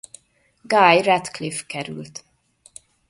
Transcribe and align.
Guy 0.67 1.01
Radcliffe 1.03 1.65
került. 1.67 2.23